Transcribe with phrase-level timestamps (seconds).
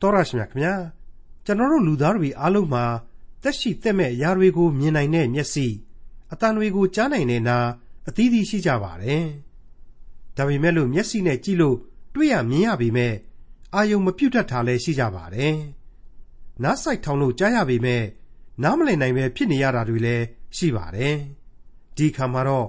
[0.00, 0.74] တော်ရရှိမြခင်ဗျာ
[1.44, 2.84] ကျွန်တော်တို့လူသားတွေအားလုံးမှာ
[3.42, 5.66] တက်ရှိတက်မဲ့အရာတွေကိုမြင်နိုင်တဲ့မျက်စိ
[6.32, 7.58] အတန်တွေကိုကြားနိုင်တဲ့နာ
[8.08, 9.26] အသီးသီးရှိကြပါတယ်
[10.36, 11.76] ဒါပေမဲ့လို့မျက်စိနဲ့ကြည့်လို့
[12.14, 13.14] တွေ့ရမြင်ရပေမဲ့
[13.74, 15.56] အာယုံမပြုတ်တတ်တာလည်းရှိကြပါတယ်
[16.62, 18.04] နားဆိုင်ထောင်လို့ကြားရပေမဲ့
[18.62, 20.24] နားမလည်နိုင်ပဲဖြစ်နေရတာတွေလည်း
[20.56, 21.16] ရှိပါတယ်
[21.96, 22.68] ဒီခါမှာတော့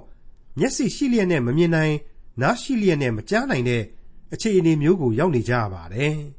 [0.58, 1.94] မျက်စိရှိလျက်နဲ့မမြင်နိုင်
[2.40, 3.82] နားရှိလျက်နဲ့မကြားနိုင်တဲ့
[4.32, 6.37] အခြေအနေမျိုးကိုရောက်နေကြရပါတယ်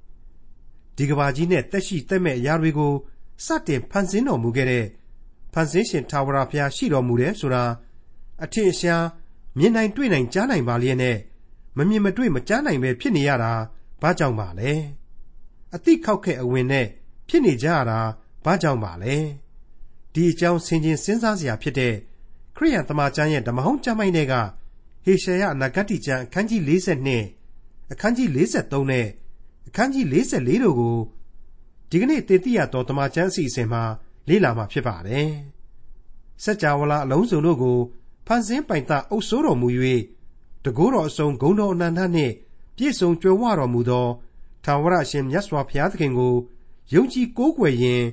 [1.00, 2.94] ဒီကဘာကြီးနဲ့တက်ရှိတက်မဲ့အရာတွေကို
[3.46, 4.86] စတင်ဖန်ဆင်းတော်မူခဲ့တဲ့
[5.54, 7.64] ဖန်ဆင်းရှင်ထာဝရဘုရားရှိတော်မူတယ်ဆိုတာ
[8.44, 9.06] အထင်အရှား
[9.58, 11.18] မြင်နိုင်တွေ့နိုင်ကြားနိုင်ပါလျက်နဲ့
[11.78, 13.54] မမြင်မတွေ့မကြားနိုင်ပဲဖြစ်နေရတာ
[14.02, 14.72] ဘာကြောင့်ပါလဲ
[15.76, 16.88] အတိခောက်ခဲ့အဝင်နဲ့
[17.28, 18.00] ဖြစ်နေကြရတာ
[18.46, 19.16] ဘာကြောင့်ပါလဲ
[20.14, 21.94] ဒီအကြောင်းဆင်ခြင်စဉ်းစားစရာဖြစ်တဲ့
[22.56, 24.34] ခရိယန်တမန်ကျမ်းရဲ့ဓမ္မဟောင်းကျမ်းပိုင်းတွေက
[25.06, 26.62] ဟေရှာယအနာဂတိကျမ်းအခန်းကြီး
[27.28, 29.08] 42အခန်းကြီး43နဲ့
[29.70, 30.98] အခန်းကြီး44တို့ကို
[31.90, 33.84] ဒီကနေ့သင်သိရသောတမန်ကျမ်းအစီအစဉ်မှာ
[34.28, 35.30] လေ့လာမှာဖြစ်ပါတယ်။
[36.44, 37.78] စัจ java လာအလုံးစုံတို့ကို
[38.28, 39.68] ဖန်ဆင်းပိုင်တာအုပ်စိုးတော်မူ၍
[40.64, 42.34] တကိုးတော်အစုံဂုံတော်အနန္တနှင့်
[42.76, 44.08] ပြည့်စုံကြွယ်ဝတော်မူသော
[44.64, 46.36] ထာဝရအရှင်မြတ်စွာဘုရားသခင်ကို
[46.94, 48.04] ယုံကြည်ကိုးကွယ်ရင်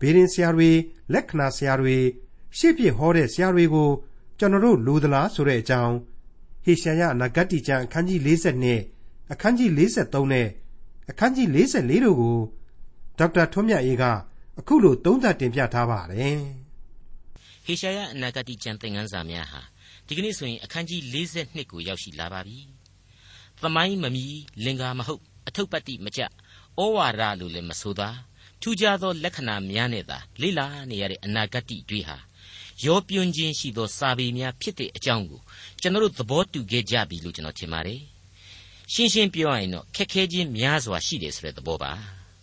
[0.00, 0.70] ဘေရင်ဆရာတွေ
[1.12, 1.96] လက္ခဏာဆရာတွေ
[2.56, 3.90] ရှေ့ပြဟောတဲ့ဆရာတွေကို
[4.38, 5.94] ကျွန်တော်တို့လိုသလားဆိုတဲ့အကြောင်း
[6.64, 10.48] ဟေရှာယနဂတ်တိကျမ်းအခန်းကြီး42အခန်းကြီး43နဲ့
[11.10, 12.36] အခန်းကြီး44တို့ကို
[13.18, 14.04] ဒေါက်တာထွန်းမြတ်အေးက
[14.58, 16.38] အခုလိုသုံးသပ်တင်ပြထားပါတယ်
[17.66, 19.62] ဟေရှာယအနာဂတိကျမ်းသင်ခန်းစာများဟာ
[20.06, 22.58] ဒီကနေ့ဆိုရင်အခန်းကြီး42ကိုရောက်ရှိလာပါပြီ။
[23.62, 24.24] သမိုင်းမမီ
[24.64, 26.26] လင်္ကာမဟုတ်အထုပ်ပတ္တိမကြဩ
[26.96, 28.08] ဝါဒလို့လည်းမဆိုသာ
[28.60, 32.16] ထူးခြားသောလက္ခဏာများနဲ့သာလိလာနေရတဲ့အနာဂတ်တွေဟာ
[32.84, 35.40] ရောပြွန်းခြင်းရှိသောစာပေများဖြစ်တဲ့အကြောင်းကို
[35.80, 38.00] ကျွန်တော်တို့သဘောတူခဲ့ကြပြီလို့ကျွန်တော်ထင်ပါတယ်။
[38.92, 41.92] ရှင်းရှင်းပြောရရင်တော့ခက်ခဲခြင်းများစွာရှိတယ်ဆိုတဲ့သဘောပါ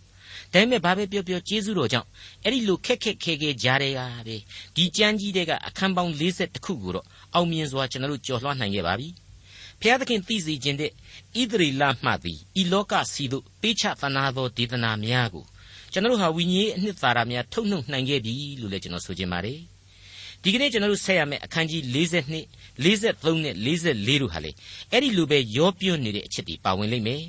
[0.54, 2.08] ။ဒါပေမဲ့ဘာပဲပြောပြောကျေးဇူးတော်ကြောင့်
[2.44, 4.36] အဲ့ဒီလိုခက်ခက်ခဲခဲကြားတဲ့ဟာပဲ
[4.76, 9.10] ဒီကြမ်းကြီးတဲ့ကအခန်းပေါင်း40ခုကိုတော့အောင်မြင်စွာကျွန်တော်တို့ကြော်လွှားနိုင်ခဲ့ပါပြီ။
[9.82, 15.46] ဖျားသခင်သိစေခြင်းတဲ့ဣသရေလမှသည်ဤလောကစီတို့ပေးချသနာသောဒေသနာများကို
[15.92, 19.60] ကျွန်တော်တို့ဟာဝိညာဉ်အနှစ်သာရများထုတ်နှုတ်နိုင်ခဲ့ပြီလို့လည်းကျွန်တော်ဆိုချင်ပါတယ်
[20.44, 22.42] ဒီကနေ့ကျွန်တော်တို့ဆက်ရမယ့်အခန်းကြီး42
[22.84, 24.52] 43နဲ့44တို့ဟာလေ
[24.92, 27.24] အဲ့ဒီလိုပဲရောပြွနေတဲ့အချက်တွေပါဝင်လိမ့်မယ်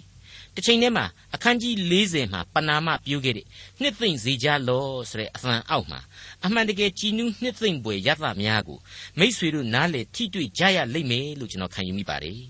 [0.54, 3.46] တစ်ချိန်တည်းမှာအခန်းကြီး40မှာပနာမပြုခဲ့တဲ့
[3.80, 6.00] နှစ်သိမ့်စေကြလောဆိုတဲ့အသံအောက်မှာ
[6.44, 8.78] အမှန်တကယ်ကြည်နူးနှစ်သိမ့်ပွဲရသများကို
[9.18, 12.40] မိษွေတို့နားလေထိတွေ့ကြရလိမ့်မယ်လို့ကျွန်တော်ခံယူမိပါတယ်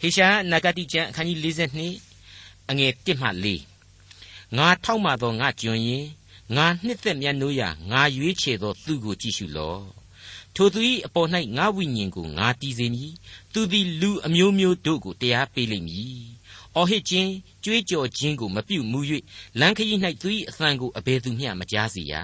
[0.00, 1.38] ဟေရှာနဂတိကျမ်းအခန်းကြီး
[2.04, 3.28] 42အငယ်1မှ
[3.92, 6.04] 4ငါထောက်မှသောငါကြွရင်
[6.56, 9.99] ငါနှစ်သက်မြတ်နိုးရာငါရွေးချယ်သောသူကိုကြည့်ရှုလော့
[10.54, 13.12] ထိုသူ၏အပေါ်၌ငါဝိညာဉ်ကိုငါတည်စေမည်
[13.52, 16.22] သူသည်လူအမျိုးမျိုးတို့ကိုတရားပေးလိမ့်မည်
[16.76, 17.30] အော်ဟစ်ခြင်း
[17.64, 19.00] ကြွေးကြော်ခြင်းကိုမပြုတ်မူ၍
[19.60, 22.14] လမ်းခရီး၌သူ၏အသံကိုအဘယ်သူမျှမကြားစေရ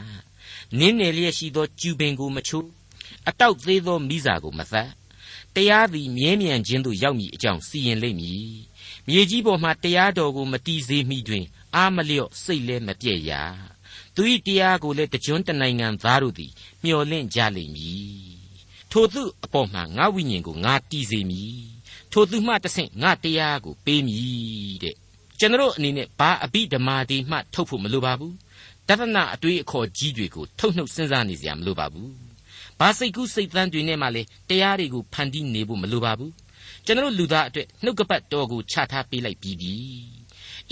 [0.78, 2.68] နင်းနယ်လျက်ရှိသောကျူပင်ကိုမချိုး
[3.28, 4.88] အတောက်သေးသောမိစာကိုမသတ်
[5.54, 8.50] တရားသည်မြဲမြံခြင်းသို့ရောက်မည်အကြောင်းစီရင်လိမ့်မည်
[9.08, 11.44] မြေကြီးပေါ်မှတရားတော်ကိုမတီးစေမိတွင်
[11.74, 13.32] အားမလျော့စိတ်လည်းမပြည့်ရ
[14.16, 16.50] သူ၏တရားကိုလည်းတကြွတနိုင်ငံသားတို့သည်
[16.84, 18.36] မျှော်လင့်ကြလိမ့်မည်
[18.90, 21.58] ထိုသူအပေါ်မှာငါဝိညာဉ်ကိုငါတည်စေမည်
[22.12, 24.96] ထိုသူမှတဆင့်ငါတရားကိုပေးမည်တဲ့
[25.38, 28.34] ကျွန်တော်အနေနဲ့ဘာအဘိဓမ္မာဒီမှထုတ်ဖို့မလိုပါဘူး
[28.88, 32.12] တသနာအတွေ့အခေါ်ကြီးတွေကိုထုတ်နှုတ်စဉ်းစားနေစရာမလိုပါဘူး
[32.80, 36.32] ဘာစိတ်ကူးစိတ်သန်းတွေနဲ့မှလည်းတရားတွေကိုဖန်တီးနေဖို့မလိုပါဘူး
[36.84, 39.74] ကျွန်တော်လူသားအတွက်နှုတ်ကပတ်တော်ကိုချထားပေးလိုက်ပြီးပြီ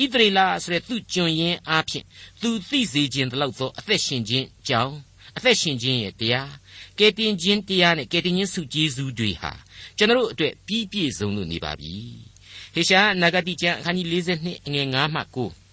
[0.03, 2.05] ဣသရေလဆိုတဲ့သူ့ကျွန်ရင်းအားဖြင့်
[2.41, 4.95] သူသိစေခြင်းတလောက်သောအသက်ရှင်ခြင်းကြောင့်
[5.37, 6.51] အသက်ရှင်ခြင်းရဲ့တရား
[6.99, 9.53] ကယ်တင်ခြင်းတရားနဲ့ကယ်တင်ခြင်းစုကျေးဇူးတွေဟာ
[9.97, 11.95] ကျွန်တော်တို့အတွက်ပြီးပြည့်စုံလို့နေပါပြီ
[12.75, 14.07] ဟေရှာနဂတိကျမ်းအခန်းကြီး
[14.39, 15.65] 42အငယ်9မှ9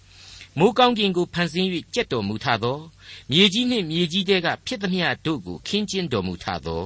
[0.58, 2.78] မိုးကောင်းကင်ကိုဖန်ဆင်း၍ကြက်တော်မူထသော
[3.30, 6.84] မြေကြီးနှင့်မြေကြီးတဲကဖြစ်သမျှတို့ကိုခင်းကျင်းတော်မူထသော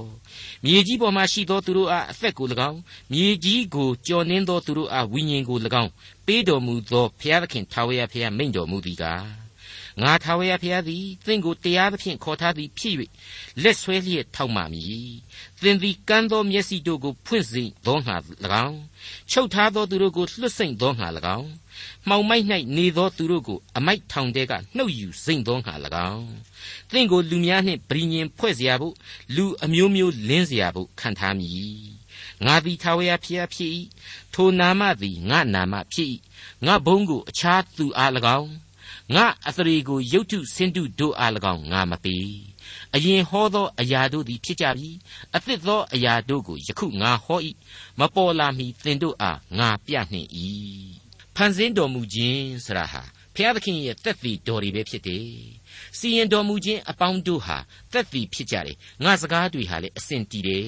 [0.66, 2.78] မြေကြီးပေါ်မှရှိသောသူတို့အားအသက်ကို၎င်း
[3.12, 5.90] မြေကြီးကိုကြော်နှင်းသောသူတို့အားဝိညာဉ်ကို၎င်း
[6.26, 9.45] ပေးတော်မူသောဘုရားသခင်ထာဝရဘုရားမိန့်တော်မူသည်ကား
[10.01, 12.95] ငါထာဝရဘုရားသည်သင်ကိုတရားသဖြင့်ခေါ်ထားသည်ဖြစ်၍
[13.63, 15.11] လက်ဆွဲလျက်ထောက်မှမည်
[15.61, 18.15] သင်သည်ကမ်းသောမျက်စိတို့ကိုဖွင့်စေသောငါ၎
[18.67, 18.79] င်း
[19.31, 21.07] ချုပ်ထားသောသူတို့ကိုလွှတ်ဆိတ်သောငါ၎
[21.37, 21.49] င်း
[22.07, 22.45] မှောင်မိုက်၌
[22.77, 25.73] နေသောသူတို့ကိုအမိုက်ထောင်တဲကနှုတ်ယူစိမ့်သောငါ၎
[26.11, 26.31] င်း
[26.91, 28.95] သင်ကိုလူများနှင့်ပြည်ညင်ဖွဲ့เสียဖို့
[29.35, 32.01] လူအမျိုးမျိုးလင်းเสียဖို့ခံထားမည်
[32.45, 33.71] ငါသည်ထာဝရဘုရားဖြစ်၏
[34.33, 36.09] ထိုနာမသည်ငါနာမဖြစ်၏
[36.65, 38.51] ငါဘုန်းကိုအခြားသူအား၎င်း
[39.14, 42.30] ငါအသရေကိုရုတ်ထုဆင်းတုတို့အား၎င်းငါမပေး
[42.94, 44.90] အရင်ဟောသောအရာတို့သည်ဖြစ်ကြပြီ
[45.36, 47.40] အသစ်သောအရာတို့ကိုယခုငါဟော၏
[47.98, 50.28] မပေါ်လာမီသင်တို့အားငါပြနှင့်၏
[51.36, 53.02] ဖန်ဆင်းတော်မူခြင်းဆရာဟာ
[53.34, 55.28] ဖဖျားသခင်ရဲ့သက်သေတော်တွေပဲဖြစ်တယ်
[55.98, 57.58] စီရင်တော်မူခြင်းအပေါင်းတို့ဟာ
[57.92, 60.64] သက်သေဖြစ်ကြတယ်ငါစကားတွေဟာလည်းအစဉ်တည်တယ်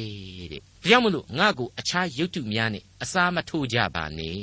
[0.52, 4.40] တဲ့ဒါကြောင့်မလို့ငါ့ကိုအခြားရုပ်တုများနဲ့အစားမထိုးကြပါနဲ့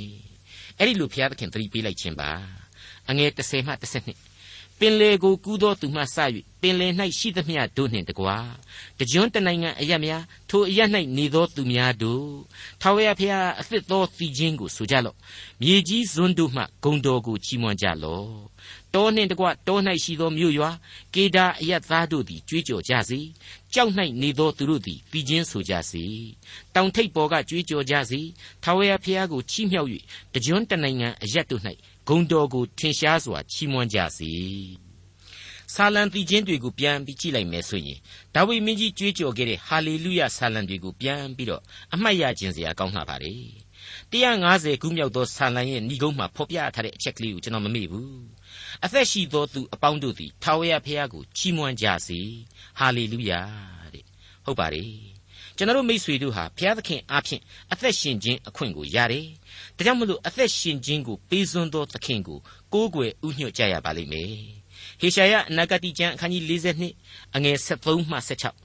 [0.79, 2.31] အဲ့ဒီလိုဘုရားသခင်သတိပေးလိုက်ခြင်းပါ
[3.09, 4.35] အငယ်30မှ32
[4.79, 6.17] ပင်လေကိုကူးသောသူမှစ၍
[6.61, 6.87] ပင်လေ၌
[7.17, 8.37] ရှိသမျှတို့နှင့်တကွာ
[8.99, 10.79] တကြွတနိုင်ငံအရများထိုအရ၌
[11.17, 12.27] နေသောသူများတို့
[12.81, 15.17] ထာဝရဘုရားအသစ်သောသီချင်းကိုဆိုကြလော့
[15.61, 18.29] မြေကြီးဇွန်းတို့မှဂုံတော်ကိုချီးမွမ်းကြလော့
[18.93, 20.71] တောနှင့်တကွတော၌ရှိသောမြို့ရွာ
[21.13, 23.19] ကေဒါအယတ်သားတို့သည်ကြွေးကြော်ကြစေ
[23.73, 23.91] ကြောက်၌
[24.21, 26.03] နေသောသူတို့သည်ပြီးချင်းဆိုကြစေ
[26.75, 28.21] တောင်ထိပ်ပေါ်ကကြွေးကြော်ကြစေ
[28.63, 29.89] ထာဝရဘုရားကိုချီးမြှောက်၍
[30.33, 31.63] တကြွတနိုင်ငံအယတ်တို့၌
[32.07, 34.31] ဂုံတော်ကိုထင်ရှားစွာချီးမွမ်းကြစေ
[35.73, 37.99] ဆာလံတီချင်းတွေကိုပြန်ပြီးကြည့်လိုက်မယ်ဆိုရင်
[38.35, 41.61] ဒါဝိမင်းကြီးကြွေးကြော်ခဲ့တဲ့ဟာလေလုယဆာလံတွေကိုပြန်ပြီးတော့
[41.93, 43.33] အမှတ်ရခြင်းစရာကောင်းလှပါလေ
[44.11, 48.09] 150ခုမြောက်သောဆာလံရဲ့ဏိဂုံးမှာဖော်ပြထားတဲ့အချက်ကလေးကိုကျွန်တော်မမေ့ဘူး
[48.85, 52.19] အသက်ရှိသောသူအပေါင်းတို့သည်ထာဝရဘုရားကိုချီးမွမ်းကြစေ
[52.79, 53.31] ဟာလေလုယ
[53.93, 54.03] တဲ့
[54.45, 55.14] ဟုတ်ပါတယ်
[55.57, 57.41] ကျွန်တော်တို့မိษွေတို့ဟာဘုရားသခင်အားဖြင့်
[57.71, 59.25] အသက်ရှင်ခြင်းအခွင့်ကိုရတယ်။
[59.77, 62.39] ဒါကြောင့်မလို့အသက်ရှင်ခြင်းကိုပေးစွန်းသောသခင်ကို
[62.73, 64.33] ကိုးကွယ်ဥညွှတ်ကြရပါလိမ့်မယ်။
[65.01, 68.64] ဟေရှာယအနာဂတိကျမ်းအခန်းကြီး42အငယ်73မှ16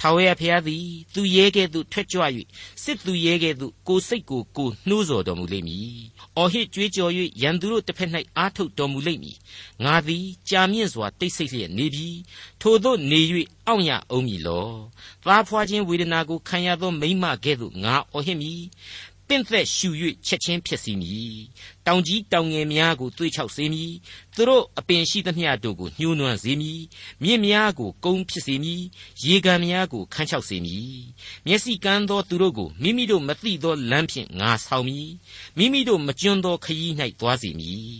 [0.00, 2.22] ထာဝရဘုရားသည်သူရဲကဲ့သို့ထွက်ကြွ၍
[2.82, 5.94] စစ်သူရဲကဲ့သို့ကိုစိတ်ကိုကိုနှိုးဆော်တော်မူလိမ့်မည်။
[6.36, 7.12] အော်ဟစ်ကြွေးကြော်၍
[7.42, 9.36] ရန်သူတို့တစ်ဖက်၌အားထုတ်တော်မူလိမ့်မည်။
[9.84, 12.08] ငါသည်ကြာမြင့်စွာတိတ်ဆိတ်လျက်နေပြီ။
[12.60, 13.20] ထိုသို့နေ၍
[13.66, 14.68] အောင့်ရအောင်မည်လော။
[15.24, 18.60] သားဖွာခြင်းဝေဒနာကိုခံရသောမိမကဲ့သို့ငါအော်ဟစ်မည်
[19.30, 19.88] ပင့်သက်ရှူ၍
[20.26, 21.36] ချက်ချင်းဖြစ်စီမည်
[21.86, 23.92] တောင်ကြီးတောင်ငယ်များကိုသွေးချောက်စေမည်
[24.34, 26.80] သူတို့အပင်ရှိသမျှတို့ကိုညှိုးနွမ်းစေမည်
[27.22, 28.82] မြင့်များကိုကုန်းဖြစ်စေမည်
[29.24, 30.94] ရေကန်များကိုခန်းချောက်စေမည်
[31.46, 35.10] မျက်စိကန်းသောသူတို့ကိုမိမိတို့မသိသောလမ်းဖြင့်ငါဆောင်မည်
[35.58, 37.94] မိမိတို့မကျွန်းသောခရီး၌သွားစေမည်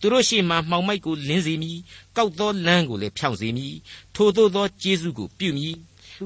[0.00, 1.78] သူတို့ရှေ့မှမှောင်မိုက်ကိုလင်းစေမည်
[2.16, 3.74] ကောက်သောလမ်းကိုလည်းဖြောင့်စေမည်
[4.14, 5.76] ထိုသို့သောကျေးဇူးကိုပြုမည်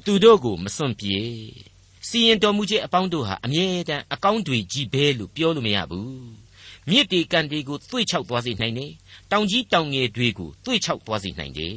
[0.07, 1.19] သူတို့ကိုမစွန့်ပြေ
[2.11, 6.11] စီရင်တော်မူခြင်းအပေါင်းတို့ဟာအမြဲတမ်းအကောင်းတွေကြီးပဲလို့ပြောလို့မရဘူး
[6.91, 8.93] မြစ်တေကန်တွေကိုသွေ့ချောက်သွားစေနိုင်တယ်
[9.31, 11.77] တောင်ကြီးတောင်ငယ်တွေကိုသွေ့ချောက်သွားစေနိုင်တယ်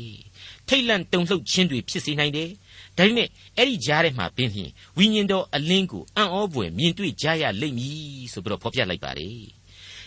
[0.68, 2.50] ထိတ်လန့်တုန်လှုပ်ခြင်းတွေဖြစ်စေနိုင်တယ်
[2.98, 3.28] ဒါပေမဲ့
[3.58, 9.38] အဲ့ဒီကြားထဲမှာပင်ဖြင့်ဝိညာဉ်တော်အလင်းကိုအံ့ဩဖွယ်မြင်တွေ့ကြရလိမ့်မည်ဆိုပြီးတော့ဖော်ပြလိုက်ပါတယ်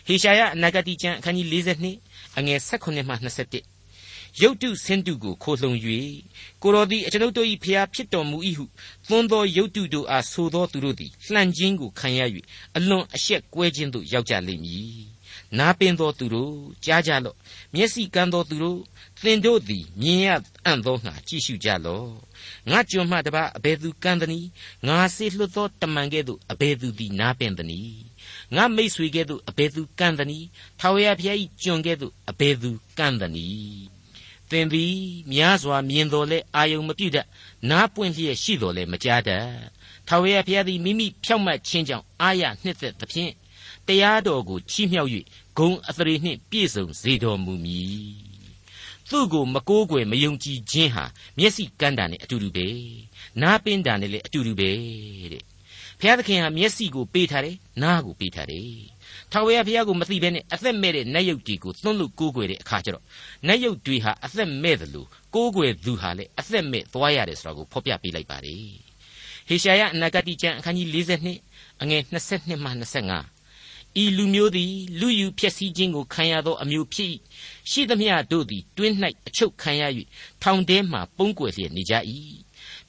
[0.06, 1.46] ဟေရှာယအနာဂတိကျမ်းအခန်းကြီး
[1.93, 3.75] 42အငယ်16မှ21
[4.42, 5.72] ရုတ်တုဆင်းတုကိုခိုလှုံ၍
[6.62, 8.64] ကိုတော်သည်အကျွန်ုပ်တို့၏ဖျားဖြစ်တော်မူ၏ဟု
[9.08, 12.20] သွန်းသောရုတ်တုတို့အားဆိုသောသူတို့သည်လှန်ခြင်းကိုခံရ၍
[12.76, 15.16] အလွန်အရှက်ကွဲခြင်းသို့ရောက်ကြလိမ့်မည်
[15.58, 16.54] နာပင်သောသူတို့
[16.84, 17.36] ကြားကြလော့
[17.74, 18.80] မျက်စိကန်းသောသူတို့
[19.22, 20.28] သင်တို့သည်မြင်ရ
[20.64, 22.10] အံ့သောငါကြည့်ရှုကြလော့
[22.70, 24.48] ငါကြွမှတပါအဘယ်သူကန်းသနည်း
[24.86, 28.00] ငါစေလွတ်သောတမန်ကဲ့သို့အဘယ်သူသည်နာပင်သနည်း
[28.54, 30.46] ငါမိတ်ဆွေကဲ့သို့အဘယ်သူကန်းသနည်း
[30.80, 33.95] ထာဝရဘုရား၏ကျွန်ကဲ့သို့အဘယ်သူကန်းသနည်း
[34.50, 34.96] သင်သည်
[35.32, 37.26] များစွာမြင်တော်လဲအာယုံမပြုတ်တတ်
[37.70, 39.46] နားပွင့်လျက်ရှိတော်လဲမကြားတတ်
[40.08, 43.32] ထာဝရဘုရားသည်မိမိဖြောက်မှတ်ခြင်းကြောင့်အာရနှစ်သက်သဖြင့်
[43.87, 45.10] တရားတော်ကိုချီးမြှောက်၍
[45.58, 48.26] ဂုံအသရေနှင့်ပြည့်စုံစေတော်မူမည်
[49.10, 51.04] သူ့ကိုမကိုးကွယ်မယုံကြည်ခြင်းဟာ
[51.38, 52.69] မျက်စိကန်းတာနဲ့အတူတူပဲ
[53.42, 54.70] နားပင်းတာနဲ့လည်းအတူတူပဲ
[55.32, 55.42] တဲ့
[56.00, 58.95] ဘုရားသခင်ဟာမျက်စိကိုပေးထားတယ်နားကိုပေးထားတယ်
[59.32, 63.05] ထာဝရဘုရားကိုမသိဘဲနဲ့အသက်မဲ့တဲ့နတ်ယုတ်တွေကိုသွန်းလို့ကိုးကွယ်တဲ့အခါကျတော့
[63.46, 68.66] နတ်ယုတ်တွေဟာအသက်မဲ့တယ်လို့ကိုးကွယ်သူဟာလည်းအသက်မဲ့သွားရတယ်ဆိုတာကိုဖော်ပြပေးလိုက်ပါတယ်
[69.49, 70.88] ဟေရှာယအနာဂတိကျမ်းအခန်းကြီး
[71.35, 72.71] 42အငယ်22မှ
[73.35, 77.12] 25ဤလူမျိုးသည်လူယူဖြစ်စည်းခြင်းကိုခံရသောအမျိုးဖြစ်
[77.71, 78.95] ရှိသမျှတို့သည်တွင်း၌
[79.26, 79.83] အချုပ်ခံရ၍
[80.42, 81.95] ထောင်ထဲမှပုန်းကွယ်လျက်နေကြ၏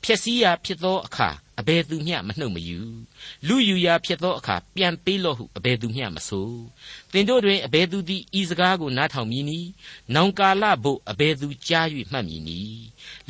[0.04, 2.80] ဖြစ်စည်းရာဖြစ်သောအခါ အဘယ်သူမျှမနှုတ်မယူ
[3.48, 6.50] လူယူရာဖြစ်သောအခါပြန်ပေးလော့ဟုအဘယ်သူမျှမဆို
[7.12, 9.60] သင်တို့တွင်အဘယ်သူသည်ဤစကားကိုနားထောင်မည်နီ
[10.16, 12.60] နောင်ကာလဘို့အဘယ်သူကြား၍မှတ်မည်နီ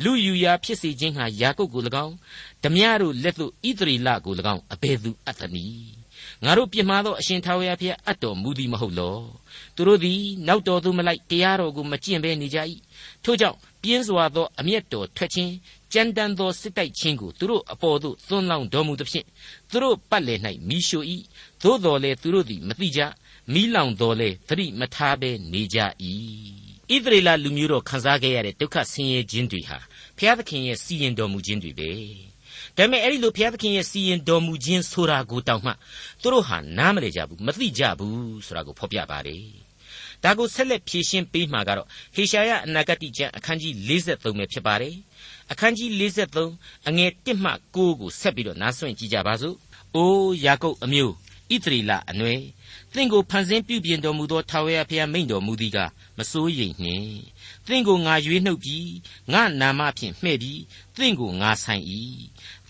[0.02, 2.14] လူယူရာဖြစ်စေခြင်းဟာယာကုပ်ကို၎င်း
[2.62, 5.98] ဓမြတို့လက်သို့ဣသရေလကို၎င်းအဘယ်သူအပ်သနည်း
[6.44, 9.18] ငါတို့ပြစ်မှားသောအရှင်ထာဝရဘုရားအပ်တော်မူသည်မဟုတ်လော
[9.76, 12.58] သူတို့သည်နောက်တော်သို့မလိုက်တရားတော်ကိုမကျင့်ဘဲနေကြ၏
[13.24, 15.52] ထို့ကြောင့်ပြင်းစွာသောအမျက်တော်ထွက်ခြင်း
[15.92, 19.26] ကြမ်းတမ်းသောစစ်တိုက်ခြင်းကိုသူတို့အပေါ်သို့သွန်းလောင်းတော်မူသဖြင့်
[19.70, 21.06] သူတို့ပတ်လည်၌မိရှို့၏
[21.62, 23.00] သို့တော်လည်းသူတို့သည်မသိကြ
[23.52, 25.78] မိလောင်တော်လည်းသတိမထားဘဲနေကြ၏
[26.90, 29.78] ဣသရေလလူမျိုးတော်ခံစားခဲ့ရတဲ့ဒုက္ခဆင်းရဲခြင်းတွေဟာ
[30.16, 31.90] ဘုရားသခင်ရဲ့စီရင်တော်မူခြင်းတွေပဲ
[32.76, 35.72] ဒါပေမဲ့အဲ့ဒီလိုဘုရားသခင်ရဲ့စီရင်တော်မူခြင်းဆိုတာကိုတောင်မှ
[36.22, 39.67] သူတို့ဟာနားမလည်ကြဘူးမသိကြဘူးဆိုတာကိုဖော်ပြပါတယ်
[40.24, 44.94] ဒါကိုဆက်လက်ဖြည့်ရှင်းပေးမှာကတော့ဟေရှာယအနာဂတိကျမ်းအခန်းကြီး53ပဲဖြစ်ပါတယ်
[45.52, 45.90] အခန်းကြီး
[46.40, 49.56] 53အငယ်1မှ9ကိုဆက်ပြီးတော့နားဆွင့်ကြည့်ကြပါစို့။
[49.96, 51.12] အိုးယာကုပ်အမျိုး
[51.50, 52.40] ဣဣသရေလအနွယ်
[52.94, 55.78] သင်ကိုဖန်ဆင်းပြုပြင်တော်မူသောထာဝရဘုရားမိန့်တော်မူသည်က
[56.18, 57.12] မစိုးရိမ်နှင့်
[57.66, 58.90] သင်ကိုငါရွေးနှုတ်ပြီး
[59.32, 60.60] ငါနာမဖြင့်မှဲ့ပြီး
[60.96, 61.84] သင်ကိုငါဆိုင်၏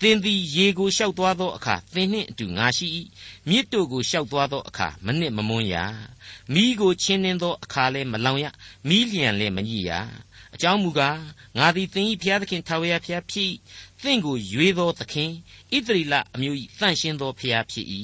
[0.01, 2.87] သင်သည်ရေကိုလျှောက်သွားသောအခါသင်နှင့်အတူငါရှိ၏
[3.49, 5.75] မြစ်တို့ကိုလျှောက်သွားသောအခါမနစ်မမွန်းရ
[6.53, 8.45] မိကိုချင်းနှင်းသောအခါလည်းမလောင်ရ
[8.87, 9.91] မိလျံလည်းမညစ်ရ
[10.55, 11.19] အကြောင်းမူကား
[11.57, 13.51] ငါသည်သင်၏ဘုရားသခင်ထာဝရဘုရားဖြစ်
[14.03, 15.31] သင်ကိုရွေးသောသခင်
[15.75, 17.85] ဣသရေလအမျိုး၏တန်ရှင်းသောဘုရားဖြစ်၏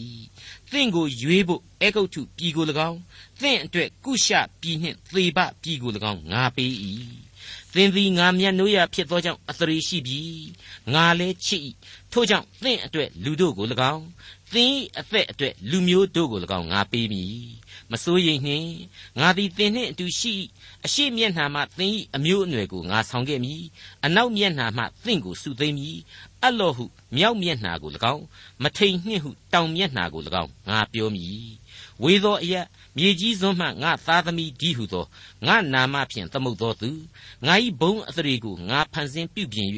[0.72, 3.00] သင်ကိုရွေးဖို့အေဂုတ်ထုပြည်ကို၎င်း
[3.41, 6.74] သင်အတွက်ကုရှပြည်နှင့်သေဘပြည်ကို၎င်းငါပေး၏
[7.74, 10.22] သင်သည်ငါမျက်နှိုးရဖြစ်သောကြောင့်အသရေရှိပြီ
[10.93, 11.62] ငါလည်းချစ်၏
[12.12, 14.05] ထို့ကြောင့်သင်အတွက်လူတို့ကို၎င်း
[14.53, 17.38] သင်၏အသက်အတွက်လူမျိုးတို့ကို၎င်းငါပေးမည်
[17.91, 18.69] မစိုးရိမ်နှင့်
[19.19, 20.34] ငါသည်သင်နှင့်အတူရှိ
[20.86, 23.62] အရှိမျက်နှာမှသင်၏အမျိုးအနွယ်ကိုငါဆောင်ခဲ့မည်
[24.05, 25.98] အနောက်မျက်နှာမှသင်ကိုစုသိမ့်မည်
[26.46, 26.86] အလော့ဟု
[27.16, 28.24] မြောက်မျက်နှာကို၎င်း
[28.64, 31.50] မထိန်နှင့်ဟုတောင်မျက်နှာကို၎င်းငါပြောမည်
[32.04, 32.66] ဝေသောအရက်
[32.98, 35.06] မြေကြီးစွန်းမှငါသားသမီးဒီဟုသော
[35.48, 36.90] ငါနာမဖြင့်သမုတ်သောသူ
[37.46, 39.68] ငါ၏ဘုံအသရေကိုငါဖန်ဆင်းပြုပြင်၍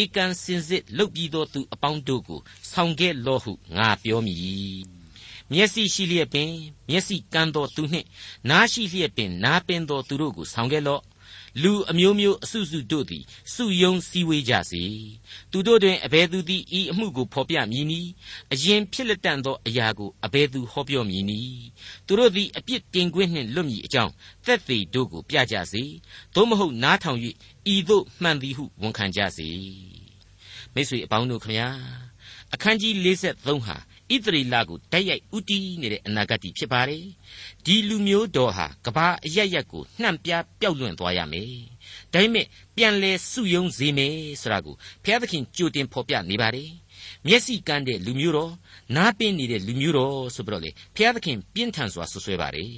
[0.00, 2.40] ဧကန်စင်စစ်လုပ်ပြီးသောသူအပေါင်းတို့ကို
[2.72, 4.96] ဆောင်ခဲ့လော့ဟုငါပြောမည်
[5.52, 6.50] မျက်စိရှိလျက်ပင်
[6.90, 8.06] မျက်စိကန်းသောသူနှင့်
[8.50, 11.02] နားရှိလျက်ပင်နားပင်သောသူတို့ကိုဆောင်ခဲ့လော့
[11.62, 14.84] လူအမျိုးမျိုးအစုစုတို့သည်စုယုံစည်းဝေးကြစေ
[15.50, 18.10] သူတို့တွင်အဘယ်သူသည်ဤအမှုကိုဖော်ပြမည်နည်း
[18.52, 21.64] အရင်ဖြစ်လက်တန်သောအရာကိုအဘယ်သူဟောပြောမည်နည်း
[22.06, 24.12] သူတို့သည်အပြစ်တင်ခွင့်နှင့်လွတ်မည်အကြောင်း
[24.46, 25.82] သက်သေတို့ကိုပြကြစေ
[26.34, 27.18] သို့မဟုတ်နားထောင်၍
[27.74, 29.48] ဤသို့မှန်သည်ဟုဝန်ခံကြစေ
[30.74, 31.68] မိတ်ဆွေအပေါင်းတို့ခမညာ
[32.54, 33.76] အခန်းကြီး53ဟာ
[34.14, 37.04] ဣသရေလကိုတိုက်ရိုက်ဥတီးနေတဲ့အနာဂတ်ဖြစ်ပါတယ်
[37.64, 41.52] ဒီလူမျိုးတော်ဟာကဘာအရရက်ကိုနှံ့ပြပျောက်လွင့်သွားရမယ်
[42.12, 42.46] ဒါပေမဲ့
[42.76, 46.70] ပြန်လဲစုယုံစေမယ်ဆိုတာကိုဘုရားသခင်ကြိုတင်ဖော်ပြနေပါတယ်
[47.26, 48.52] မျက်စိကန်းတဲ့လူမျိုးတော်
[48.96, 52.70] နားပင်းနေတဲ့လူမျိုးတော်ဆိုပြီးတော့လေဘုရားသခင်ပြင်းထန်စွာဆွဆွဲပါတယ်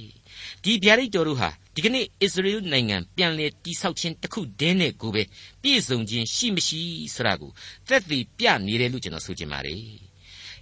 [0.63, 5.23] ဒီဗျာဒိတ်တော်တို့ဟာဒီကနေ့အစ္စရေလနိုင်ငံပြန်လည်တိဆောက်ခြင်းတစ်ခုတည်းနဲ့ကိုပဲ
[5.61, 6.81] ပြည့်စုံခြင်းရှိမရှိ
[7.15, 7.51] ဆိုတာကို
[7.87, 10.08] သက်သေပြနေတယ်လို့ကျွန်တော်ဆိုချင်ပါတယ်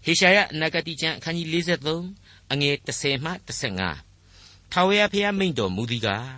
[0.09, 1.47] ဟေရှာယအနာဂတိကျမ်းအခန်းကြီး
[2.03, 3.31] 53အငယ်30မှ
[3.97, 6.29] 35ထာဝရဘုရားမိန့်တော်မူသည်ကား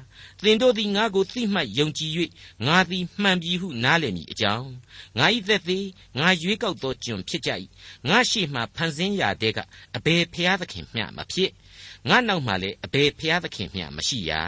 [0.43, 2.11] သင်တို့သည်ငါကိုသိမှတ်ယုံကြည်၍
[2.67, 4.69] ငါသည်မှန်ပြီဟုနားလည်မည်အကြောင်း
[5.17, 5.85] ငါ၏သက်သည်
[6.19, 7.51] ငါရွေးကောက်သောကျွန်ဖြစ်ကြ၏
[8.09, 9.59] ငါရှိမှဖန်ဆင်းရာတဲက
[9.95, 11.51] အဘယ်ဘုရားသခင်မျှမဖြစ်
[12.09, 14.43] ငါနောက်မှလည်းအဘယ်ဘုရားသခင်မျှမရှိရာ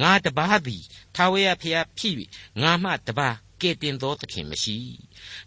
[0.00, 0.82] ငါတပါးသည်
[1.14, 2.14] ထာဝရဘုရားဖြစ်၍
[2.62, 4.78] ငါမှတပါး ကဲ့တင်သောသခင်မရှိ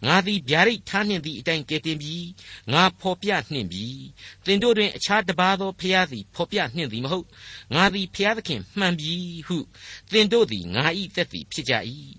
[0.06, 2.28] ငါသည်ဗျာဒိတ်ထားနှင့်သည့်အတိုင်းကဲ့တင်ပြီး
[2.74, 4.00] ငါဖော်ပြနှင့်ပြီး
[4.46, 7.28] သင်တို့တွင်အခြားတပါးသောဖျားသည်ဖော်ပြနှင့်သည်မဟုတ်
[7.76, 9.14] ငါသည်ဖျားသခင်မှန်ပြီ
[9.48, 9.58] ဟု
[10.12, 11.74] သင်တို့သည်ငါ၏သက်သည်ဖြစ်ကြ၏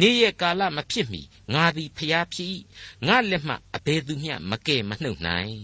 [0.00, 1.22] နေ့ရက်ကာလမဖြစ်မီ
[1.54, 2.56] ငါသည်ဖျားဖြစ်
[3.06, 5.56] ငါလက်မှအဘယ်သူမျှမကဲ့မနှုတ်နိုင်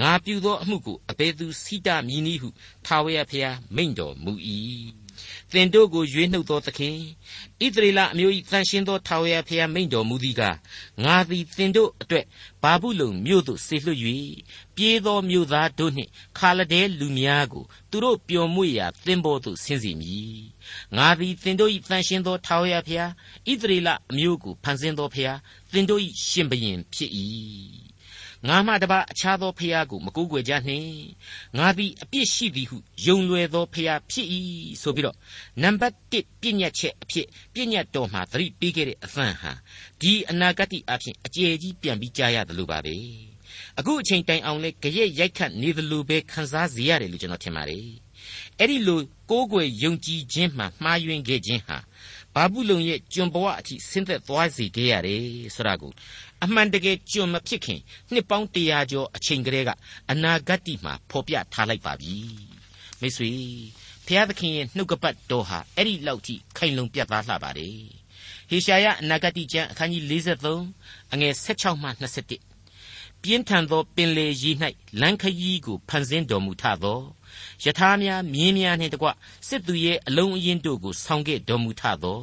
[0.00, 2.48] ငါပြုသောအမှုကိုအဘယ်သူစိတမည်နည်းဟု
[2.86, 4.32] ထာဝရဘုရားမိန့်တော်မူ၏
[5.54, 6.96] သင်တို့ကိုရွေးနှုတ်သောသခင်
[7.64, 10.56] ဣသရေလအမျိုး၏တန်ရှင်းသောထာဝရဘုရားမိန့်တော်မူသည်ကား
[11.04, 12.24] ငါသည်သင်တို့အတွက်
[12.62, 14.00] ဘာဘူးလုံမြို့သို့ဆေလွှတ်၍
[14.76, 20.38] ပြေးသောမြို့သားတို့နှင့်ခါလဒဲလူများကိုသူတို့ပျော်မွေ့ရာသင်္ဘောသို့ဆင်းစေမည်
[20.96, 23.12] ငါသည်သင်တို့၏တန်ရှင်းသောထာဝရဘုရား
[23.50, 25.38] ဣသရေလအမျိုးကိုဖန်ဆင်းသောဘုရား
[25.72, 27.10] သင်တို့၏ရှင်ဘုရင်ဖြစ်၏
[28.48, 30.88] ငါမှတပါအခြားသောဖျားကိုမကူးကွယ်ကြနှင့်
[31.58, 34.26] ငါသည်အပြစ်ရှိသည်ဟုယုံလွယ်သောဖျားဖြစ်၏
[34.82, 35.16] ဆိုပြီးတော့
[35.62, 39.52] နံပါတ်1ပြည့်ညတ်ချက်အဖြစ်ပြည့်ညတ်တော်မှာသတိပေးခဲ့တဲ့အသံဟာ
[40.00, 42.96] ဒီအနာဂတ်အဖြစ်အကျယ်ကြီးပြန်ပြီးကြားရတယ်လို့ပါပဲ
[43.78, 47.86] အခုအချိန်တိုင်အောင်လဲကြရက်ရိုက်ခတ်နေသလိုပဲခံစားစေရတယ်လို့ကျွန်တော်ထင်ပါတယ်
[48.58, 51.78] အဲ့ဒီလိုကိုးကွယ်ယုံကြည်ခြင်းမှမှားယွင်းခဲ့ခြင်းဟာ
[52.34, 55.22] ဘာဘူးလုံရဲ့ကျွန်ဘဝအထိဆင်းသက်သွားစေခဲ့ရတယ်
[55.54, 55.92] ဆိုတာကို
[56.44, 57.80] အမှန်တကယ်ကျွန်မဖြစ်ခင်
[58.12, 59.70] နှစ်ပေါင်းတရာကျော်အချိန်ကလေးက
[60.10, 62.14] အနာဂတ်တိမှာဖော်ပြထားလိုက်ပါပြီ
[63.00, 63.30] မိတ်ဆွေ
[64.06, 67.78] ဖျားသခင်ရဲ့နှုတ်ကပတ်တော်ဟာအဲ့ဒီလောက်ထိခိုင်လုံပြတ်သားလှပါတယ်
[68.50, 70.04] ဟေရှာယအနာဂတိကျမ်းအခန်းကြီး
[70.54, 71.88] 53အငယ်16မှ
[72.52, 74.54] 21ပြင်းထန်သောပင်လေကြီး၌
[75.00, 77.00] လမ်းခရီးကိုဖန်ဆင်းတော်မူထသော
[77.62, 79.08] ယထာများမြင်းများနှင့်တကွ
[79.48, 82.20] စစ်သူရဲ့အလုံးအင်းတို့ကိုဆောင်ခဲ့တော်မူထသော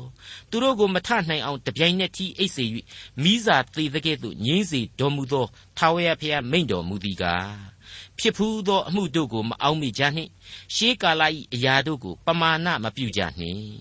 [0.49, 2.65] သူတို့ကိုမထနိုင်အောင်တပြိုင်နက်တည်းအိတ်စေ၍
[3.23, 5.45] မိစာသေးတဲ့ကဲ့သို့ငြိမ့်စေတော်မူသော
[5.77, 7.71] ထာဝရဘုရားမိန့်တော်မူသည်ကား
[8.19, 10.31] ဖြစ်ဖူးသောအမှုတို့ကိုမအောင်မိကြနှင့်
[10.75, 11.21] ရှေးကာလ၏
[11.53, 13.71] အရာတို့ကိုပမာဏမပြုကြနှင့်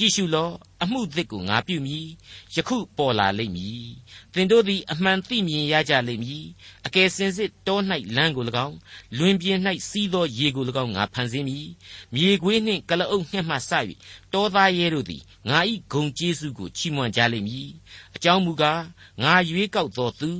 [0.04, 0.50] ည့်ရှုလော
[0.82, 2.06] အမှုသစ်ကိုငါပြုမည်
[2.54, 3.86] ယခုပေါ်လာလိမ့်မည်
[4.34, 6.44] သင်တို့သည်အမှန်သိမြင်ရကြလိမ့်မည်
[6.86, 7.78] အကယ်စင်စစ်တော၌
[8.16, 8.76] လမ်းကို၎င်း
[9.18, 11.66] လွင်ပြင်၌စီးသောရေကို၎င်းငါဖန်ဆင်းမည်
[12.14, 13.70] မြေခွေးနှင့်ကလအုပ်နှင့်မှဆ၍
[14.32, 15.58] တောသားရဲတို့သည်ငါ၏
[15.92, 17.68] ဂုံကျေးဇူးကိုချီးမွမ်းကြလိမ့်မည်
[18.16, 18.82] အကြောင်းမူကား
[19.22, 20.30] ငါရွေးကောက်သောသူ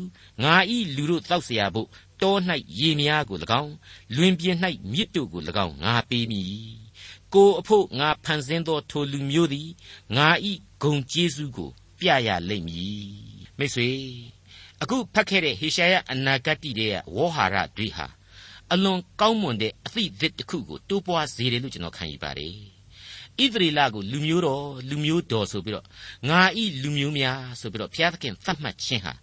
[0.42, 0.54] ငါ၏
[0.96, 1.88] လူတို့တောက်เสียဖို့
[2.22, 2.34] တော၌
[2.78, 3.72] ရေများကို၎င်း
[4.16, 4.56] လွင်ပြင်၌
[4.92, 6.79] မြစ်တို့ကို၎င်းငါပေးမည်
[7.33, 9.69] ကိုအဖို့ငါဖန်ဆင်းသောထိုလူမျိုးသည်
[10.15, 11.69] ငါဤဂုံကျေးဇူးကို
[11.99, 13.05] ပြရလိမ့်မည်
[13.57, 13.89] မိတ်ဆွေ
[14.81, 18.07] အခုဖတ်ခဲ့တဲ့ဟေရှာယအနာဂတ်တိရဲ့ဝေါ်ဟာရတွေဟာ
[18.71, 22.55] အလွန်ကောင်းမွန်တဲ့အသည့်သစ်တစ်ခုကိုတိုးပွားစေတယ်လို့ကျွန်တော်ခံယူပါတယ်
[23.39, 25.85] ဣသရေလကိုလူမျိုးတော်လူမျိုးတော်ဆိုပြီးတော့
[26.29, 29.13] ငါဤလူမျိုးများဆိုပြီးတော့ဘုရားသခင်သတ်မှတ်ခြင်းဟာ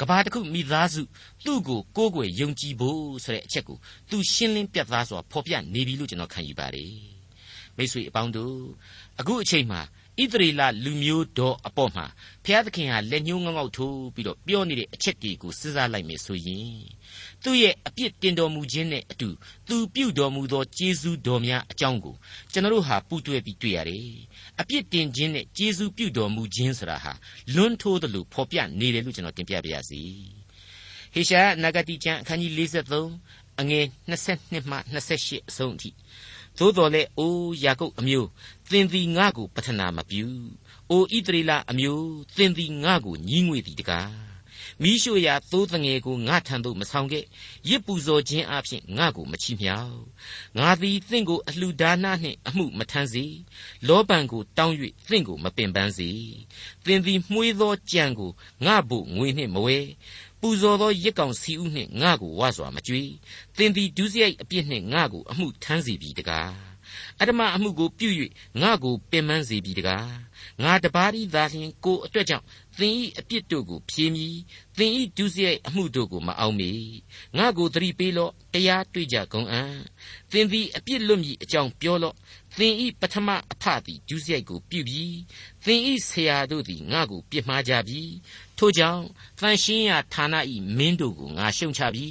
[0.00, 1.02] ကဘာတစ်ခုမိသားစု
[1.44, 3.76] သူ့ကိုကိုးကွယ်ယုံကြည်ဖို့ဆိုတဲ့အချက်ကို
[4.10, 7.15] သူရှင်းလင်းပြတ်သားစွာဖော်ပြနေပြီလို့ကျွန်တော်ခံယူပါတယ်
[7.76, 8.56] မိတ်ဆွေအပေါင်းတို့
[9.20, 9.80] အခုအချိန်မှာ
[10.22, 12.06] ဣသရေလလူမျိုးတော်အပေါ်မှာ
[12.44, 16.76] ဘုရားသခင်ဟာလက်ညှိုးငေါငေါထိုးပြီးတော့ပြောနေတဲ့အချက်တွေကိုစဉ်းစားလိုက်မယ်ဆိုရင်
[17.42, 19.28] သူ့ရဲ့အပြစ်တင်တော်မူခြင်းနဲ့အတူ
[19.68, 22.14] သူပြုတော်မူသောကျေးဇူးတော်များအကြောင်းကို
[22.52, 24.08] ကျွန်တော်တို့ဟာပူးတွဲပြီးတွေ့ရတယ်။
[24.60, 27.12] အပြစ်တင်ခြင်းနဲ့ကျေးဇူးပြုတော်မူခြင်းဆိုတာဟာ
[27.54, 30.02] လွန်းထိုးတယ်လို့ဖော်ပြနေတယ်လို့ကျွန်တော်တင်ပြပါရစေ။
[31.14, 32.52] ဟေရှာယနဂတိကျမ်းအခန်းကြီး
[33.04, 34.76] 53အငယ်22မှ
[35.12, 35.90] 28အဆုံးအထိ
[36.58, 38.28] သို့တော်လည်းအိုးယာကုပ်အမျိုး
[38.70, 40.24] သင်သည်ငါ့ကိုပထနာမပြု။
[40.90, 44.10] အိုဣသရေလအမျိုးသင်သည်ငါ့ကိုညီးငွေသည်တကား။
[44.82, 47.24] မိရှုရာသိုးတငယ်ကိုငါထံသို့မဆောင်ခဲ့
[47.68, 50.00] ရစ်ပူဇော်ခြင်းအပြင်ငါ့ကိုမချီးမြှောက်။
[50.58, 53.24] ငါသည်သင်ကိုအလှဒါနနှင့်အမှုမထမ်းစေ။
[53.88, 54.74] လောဘံကိုတောင်း၍
[55.08, 56.10] သင်ကိုမပင်ပန်းစေ။
[56.84, 58.30] သင်သည်မှုေးသောကြံကို
[58.66, 59.78] ငါ့ဘို့ငွေနှင့်မဝဲ
[60.40, 63.02] ပူဇော်သောရစ်ကောင်စီဥနှင့်ငါ့ကိုဝါစွာမကြွေ
[63.56, 66.52] သင်သည်ဒုစရိုက်အပြစ်နှင့်ငါ့ကိုအမှုထမ်းစီပြီတကား
[67.20, 68.08] အတ္တမအမှုကိုပြု၍
[68.62, 70.25] ငါ့ကိုပင်ပန်းစေပြီတကား
[70.62, 72.44] ငါတပါးဤသာလျှင်ကိုအတွက်ကြောင့်
[72.78, 74.36] သင်ဤအပြစ်တို့ကိုဖြေမည်
[74.76, 76.72] သင်ဤဒုစရိုက်အမှုတို့ကိုမအောင်မေ
[77.36, 79.72] ငါကိုသတိပေးလော့တရားတွေ့ကြကုန်အံ့
[80.32, 82.16] သင်သည်အပြစ်လွတ်မည်အကြောင်းပြောလော့
[82.58, 85.16] သင်ဤပထမအဖသည်ဒုစရိုက်ကိုပြုပြီး
[85.64, 88.02] သင်ဤဆရာတို့သည်ငါကိုပြစ်မှားကြပြီ
[88.58, 89.04] ထို့ကြောင့်
[89.40, 92.06] တန်ရှင်းရာဌာနဤမင်းတို့ကိုငါရှုံချပြီ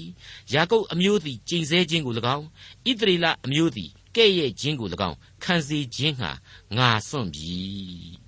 [0.53, 2.45] ယာကုပ်အမျိုးသည်ကျိန်ဆဲခြင်းကို၎င်း
[2.89, 6.30] ဣသရေလအမျိုးသည် ကဲ့ရဲ့ခြင်းကို၎င်းခံစေခြင်းဟာ
[6.78, 7.56] ငါစွန့်ပြီ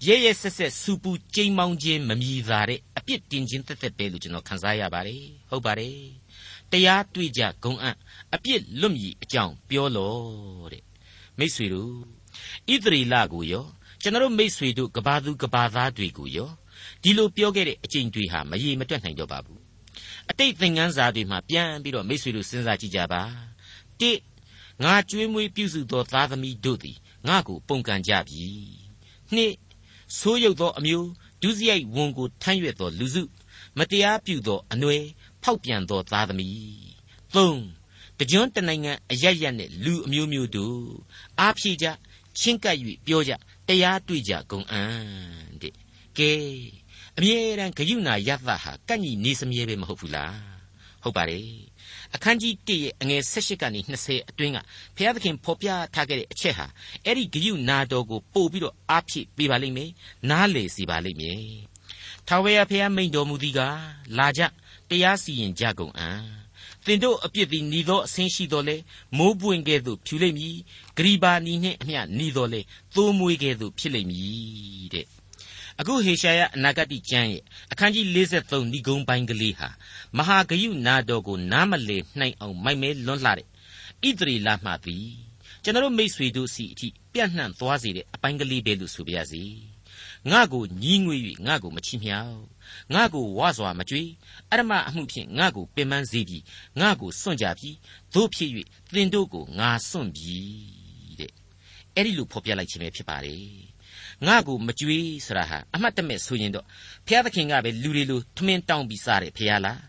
[0.06, 5.98] ရဲ့ရဲ့ဆက်ဆက်စူပူကြိမ်မောင်းခြင်းမမြည်သာတဲ့အပြစ်တင်ခြင်းတက်တက်ပဲလို့ကျွန်တော်ခန်းစားရပါတယ်ဟုတ်ပါတယ်
[6.72, 7.96] တရားတွေ့ကြဂုံအံ့
[8.34, 10.84] အပြစ်လွတ်မြည်အကြောင်းပြောလို့တဲ့
[11.38, 11.92] မိษွေတို့
[12.72, 13.66] ဣသရေလကိုရော
[14.02, 16.50] ကျွန်တော်မိษွေတို့ကဘာသူကဘာသားတွေကိုရော
[17.02, 19.60] ဒီလိုပြောခဲ့တဲ့အကျင့်တွေဟာမရေမတွက်နိုင်တော့ပါဘူး
[20.30, 23.22] အတိတ်သင်ခန်းစာတွေမှာပြန်ပြီးတော့မိษွေတို့စဉ်းစားကြည့်ကြပါ
[24.00, 24.10] တိ
[24.83, 28.45] ငါကြွေးမွေးပြုစုသောသားသမီးတို့သည်ငါကိုပုန်ကန်ကြပြီ
[29.33, 29.53] နှစ်
[30.17, 31.09] ဆိုးရုပ်သောအမျိုး
[31.41, 33.23] ဒုစရိုက်ဝန်ကိုထမ်းရွက်သောလူစု
[33.77, 35.03] မတရားပြုသောအနွယ်
[35.43, 36.87] ဖောက်ပြန်သောသားသမီး
[37.35, 37.61] သုံး
[38.19, 40.81] တကြွတနိုင်ငံအရရက်နဲ့လူအမျိုးမျိုးတို့
[41.39, 41.87] အားဖြည့်ကြ
[42.39, 43.31] ချင်းကပ်၍ပြောကြ
[43.67, 45.73] တရားတွေ့ကြကုန်အံ့တဲ့
[46.17, 46.31] ကဲ
[47.17, 50.37] အမြဲတမ်းဂယုဏယသဟာကန့်ညီနေစမြဲပဲမဟုတ်ဘူးလား
[51.03, 51.47] ဟုတ်ပါတယ်
[52.15, 54.57] အခန်းကြီး1ရဲ့အငယ်18ကနေ20အတွင်းက
[54.95, 56.65] ဘုရားသခင်ဖော်ပြထားခဲ့တဲ့အချက်ဟာ
[57.05, 59.89] အဲ့ဒီဂယုနာတော်ကိုပို့ပြီးတော့အားဖြည့်ပေးပါလိမ့်မယ်
[60.29, 61.45] နားလေစီပါလိမ့်မယ်
[62.27, 63.59] ထာဝရဘုရားမိန်တော်မူသည်က
[64.17, 64.41] လာကြ
[64.89, 66.21] တရားစီရင်ကြကုန်အံ့
[66.85, 68.75] သင်တို့အပြစ်သည်ဤသောအဆင်းရှိတော်လဲ
[69.17, 70.55] မိုးပွင့်ကဲ့သို့ဖြူလိမ့်မည်
[70.97, 72.61] ဂရီဘာနီနှင့်အမျှဤတော်လဲ
[72.95, 75.05] သိုးမွေးကဲ့သို့ဖြစ်လိမ့်မည်တဲ့
[75.81, 79.69] အခုဟေရှာယအနာဂတိကျမ်းရဲ့အခန်းကြီး53ဏိဂုံးပိုင်းကလေးဟာ
[80.17, 85.07] မဟာဂယုနာတော်ကိုနားမလည်နိုင်အောင်မိုက်မဲလွန်းလှတဲ့ဣသရေလမှသည်
[85.63, 89.43] ကျွန်တော်မိษွေတို့စီအထိပြန့်နှံ့သွားစေတဲ့အပိုင်းကလေးပဲလို့ဆိုပါရစေ
[90.31, 92.39] ငါကိုညီးငွေ၍ငါကိုမချီးမြှောက်
[92.93, 94.01] ငါကိုဝါစွာမကြွေ
[94.51, 96.43] အရမအမှုဖြင့်ငါကိုပင်ပန်းစေပြီး
[96.81, 97.75] ငါကိုစွန့်ကြပြီး
[98.13, 98.51] တို့ဖြစ်၍
[98.93, 101.31] သင်တို့ကိုငါစွန့်ပြီးတဲ့
[101.95, 103.76] အဲ့ဒီလိုဖော်ပြလိုက်ခြင်းပဲဖြစ်ပါတယ်
[104.26, 106.66] ငါ့ကိုမကြွေးဆိုတာဟာအမှတ်တမဲ့ဆိုရင်တော့
[107.06, 109.80] ဘုရားသခင်ကပဲလူတွေလိုထမင်းတောင်းပြီးစားတယ်ဘုရားလား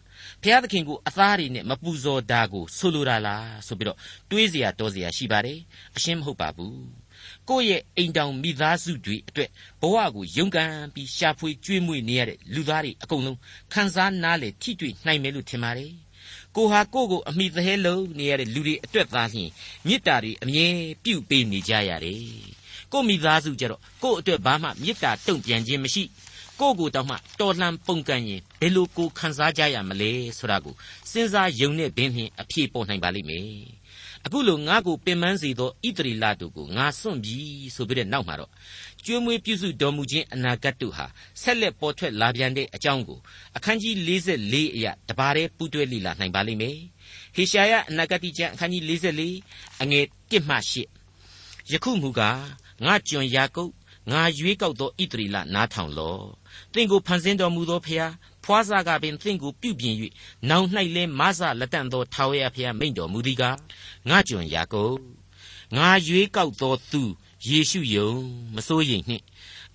[0.42, 3.98] ဘုရားသခင်ကိုအသားတွေနဲ့မပူဇော်တာကိုဆိုလိုတာလားဆိုပြီးတော့
[4.32, 5.60] တွေးเสียတောเสียရှိပါတယ်
[5.96, 6.78] အရှင်းမဟုတ်ပါဘူး
[7.50, 9.50] ကိုယ့်ရဲ့အိမ်တောင်မိသားစုတွေအတွက်
[9.82, 13.38] ဘဝကိုယုံကန်ပြီးရှာဖွေကြွေးမွေ့နေရတဲ့လူသားတွေအကုန်လုံး
[13.74, 15.94] ခံစားနားလေထိတွေ့နိုင်မယ်လို့ထင်ပါတယ်
[16.56, 19.50] ကိုဟာကိုကိုအမိသဟဲလုံးနေရတဲ့လူတွေအတွက်သားလျှင်
[19.88, 20.68] မေတ္တာတွေအမြဲ
[21.04, 22.24] ပြုပေးနေကြရတယ်
[22.93, 26.03] ကိုမိသားစုကြတော့ကို့အတွက်ဘာမှမေတ္တာတုံ့ပြန်ခြင်းမရှိ
[26.61, 30.75] ကိုကိုတောင်မှတော်လှန်ပုန်ကန်ရင်ဘယ်လိုကိုခံစားကြရမလဲဆိုတာကို
[31.11, 33.45] စဉ်းစားယုံနဲ့ဘင်းဖြင့်အဖြေပေါ်နိုင်ပါလိမ့်မယ်
[34.27, 37.39] အခုလိုငါ့ကိုပင်ပန်းစေသောဣတရီလာတို့ကိုငါစွန့်ပြီ
[37.77, 38.51] ဆိုပြီးတဲ့နောက်မှာတော့
[39.05, 41.07] ကျွေးမွေးပြုစုတော်မူခြင်းအနာဂတ်တို့ဟာ
[41.43, 43.19] ဆက်လက်ပေါ်ထွက်လာပြန်တဲ့အကြောင်းကို
[43.57, 43.95] အခန်းကြီး
[44.37, 46.77] 44အရာတပါးတည်းပူးတွဲလိလာနိုင်ပါလိမ့်မယ်
[47.37, 48.83] ဟေရှာယအနာဂတ်ကျမ်းအခန်းကြီး
[49.31, 50.57] 44အငယ်1မှ
[51.15, 52.41] 8ယခုမူကား
[52.85, 53.73] ငါကြွန်ယာကုပ်
[54.13, 56.19] ငါရွေးကောက်သောဣတရီလနားထောင်လော
[56.73, 58.13] သင်ကိုဖန်ဆင်းတော်မူသောဖျား
[58.45, 59.95] ဖဖွာစားကပင်သင်ကိုပြုပြင်၍
[60.49, 63.57] နောင်၌လဲမဆလက်တန့်သောထာဝရဘုရားမိန့်တော်မူသည်ကား
[64.09, 64.97] ငါကျွန်ယာကုပ်
[65.77, 67.03] ငါရွေးကောက်သောသူ
[67.47, 68.11] ယေရှုယုံ
[68.55, 69.25] မစိုးရိမ်နှင့်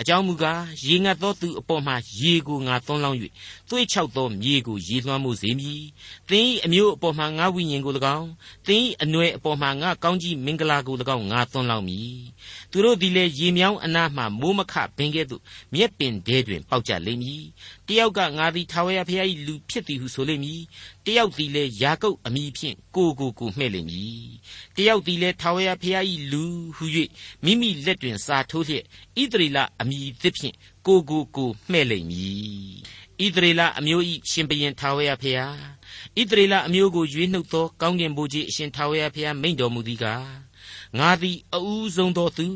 [0.01, 3.17] အကြောင်းမူကားရေငတ်သောသူအပေါ်မှရေကိုငါသွန်းလောင်း၍
[3.69, 5.81] သွေးချောက်သောမြေကိုရေလွှမ်းမှုစေမည်။
[6.29, 8.29] သင်၏အမျိုးအပေါ်မှငါဝိညာဉ်ကို၎င်း
[8.67, 12.17] သင်၏အနွယ်အပေါ်မှငါကောင်းကြီးမင်္ဂလာကို၎င်းငါသွန်းလောင်းမည်။
[12.71, 15.41] သူတို့သည်လည်းရေမြောင်းအနားမှမိုးမခပင်ကဲ့သို့
[15.73, 17.43] မြက်ပင်တဲတွင်ပေါက်ကြလိမ့်မည်။
[17.89, 20.61] တယောက်ကငါသည်ထာဝရဘုရား၏လူဖြစ်သည်ဟုဆိုလိမ့်မည်။
[21.05, 24.27] တယောက်သည်လည်းယာကုပ်အမိဖြင့်ကိုကိုကိုမှဲ့လိမ့်မည်။
[24.75, 26.43] တယောက်သည်လည်းထာဝရဘုရား၏လူ
[26.77, 26.85] ဟု၍
[27.43, 28.83] မိမိလက်တွင်စာထိုးလျက်
[29.21, 30.55] ဣသရေလအမိသစ်ဖြင့်
[30.87, 32.73] ကိုကိုကိုမှဲ့လိမ့်မည်
[33.21, 35.57] ဣသရေလအမျိုး၏ရှင်ဘုရင်ထာဝရဘုရား
[36.19, 40.52] ဣသရေလအမျိုးကိုရွေးနှုတ်သောကောင်းကင်ဘုရားအရှင်ထာဝရဘုရားမိန့်တော်မူသည်ကား
[40.99, 42.47] ငါသည်အဦးဆုံးသောသူ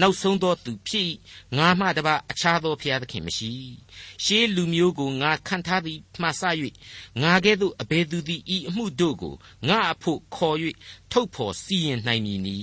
[0.00, 1.10] နောက်ဆုံးသောသူဖြစ်
[1.56, 3.52] ငါမှတပါအခြားသောဘုရားသခင်မရှိ
[4.24, 6.42] ရှေးလူမျိုးကိုငါခံထားသည်မှဆ၍
[7.22, 9.34] ငါကဲ့သို့အဘယ်သူသည်ဤအမှုတို့ကို
[9.68, 10.56] ငါအဖို့ခေါ်၍
[11.12, 12.58] ထုတ်ဖော်စီရင်နိုင်မည်နီ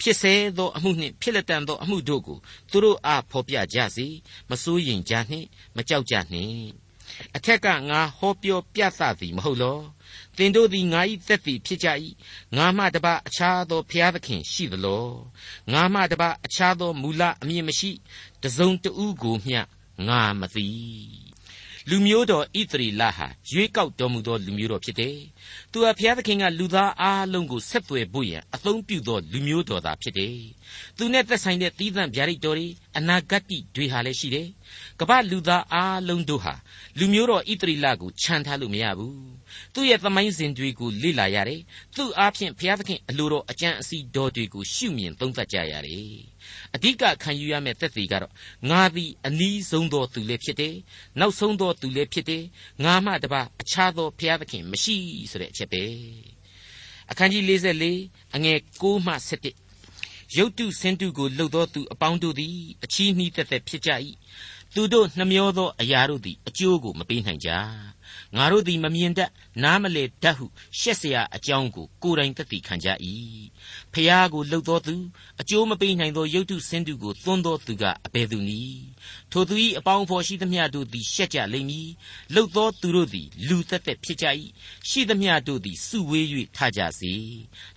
[0.00, 2.38] ဖြစ်စေသောအမှုနှင့်ဖြစ်လက်တန်သောအမှုတို့ကို
[2.70, 4.06] သူတို့အားဖော်ပြကြစေ
[4.50, 6.85] မစိုးရင်ကြနှင့်မကြောက်ကြနှင့်
[7.36, 9.78] အထက်ကငါဟောပြောပြသသည်မဟုတ်လော
[10.36, 11.88] သင်တို့သည်ငါ၏သက်သည်ဖြစ်ကြ၏
[12.56, 15.06] ငါမှတပါအခြားသောဘုရားသခင်ရှိသလော
[15.72, 17.90] ငါမှတပါအခြားသောမူလအမည်မရှိ
[18.42, 19.60] တစုံတဦးကိုမျှ
[20.08, 21.25] ငါမသိ
[21.90, 25.16] လူမျိုးတော်ဣသရေလဟာရွေးကောက်တော်မူသောလူမျိုးတော်ဖြစ်တယ်။
[25.72, 30.36] သူဟာဘုရားသခင်ကလူသားအားလုံးကိုဆက်သွယ်ဖို့ရန်အသုံးပြုသောလူမျိုးတော်သားဖြစ်တယ်။
[30.96, 33.42] သူနဲ့သက်ဆိုင်တဲ့သီးသန့်ဗျာဒိတ်တော်တွေအနာဂတ်
[33.76, 34.48] တွေဟာလည်းရှိတယ်။
[35.00, 36.54] ကမ္ဘာလူသားအားလုံးတို့ဟာ
[36.98, 39.16] လူမျိုးတော်ဣသရေလကိုခြံထားလို့မရဘူး။
[39.74, 41.60] သူ့ရဲ့သမိုင်းစဉ်တွေကိုလေ့လာရတယ်။
[41.96, 46.10] သူ့အားဖြင့်ဘုရားသခင်အလိုတော်အကြံအစီတော်တွေကိုရှုမြင်သုံးသပ်ကြရတယ်။
[46.74, 48.32] အဓိကခံယူရမယ့်သက်သေကတော့
[48.70, 50.74] ငါသည်အနီးဆုံးသောသူလည်းဖြစ်တယ်။
[51.20, 52.44] နောက်ဆုံးသောသူလည်းဖြစ်တယ်။
[52.84, 54.96] ငါမှတပါအခြားသောဘုရားသခင်မရှိ
[55.30, 55.84] ဆိုတဲ့အချက်ပဲ။
[57.10, 63.90] အခန်းကြီး44အငယ်6မှ7ရုတ်တုစင်တုကိုလှုပ်သောသူအပေါင်းတို့သည်အချီးနှီးသက်သက်ဖြစ်ကြ၏
[64.74, 67.50] သူတို့နှမျောသောအရာတို့သည်အကျိုးကိုမပေးနိုင်ကြ
[68.35, 69.29] ငါတို့သည်မမြင်တတ်
[69.63, 70.45] နားမလည်တတ်ဟု
[70.79, 72.87] ရှက်เสียအကြောင်းကိုကိုယ်တိုင်သက်သေခံကြ၏
[73.93, 74.95] ဖျားကိုလှုပ်သောသူ
[75.41, 78.83] အကျိုးမပေးနိုင်သောယုတ်တုစင်တုကိုသွန်းသောသူကအဘယ်သူနည်း
[79.31, 81.89] ထိုသူ၏အပေါင်းအဖော်ရှိသမျှတို့သည်ရှက်ကြလိမ့်မည်
[82.33, 84.25] လှုပ်သောသူတို့သည်လူသက်သက်ဖြစ်ကြ၏
[84.89, 86.25] ရှိသမျှတို့သည်စုဝေး၍
[86.57, 87.13] ထကြစေ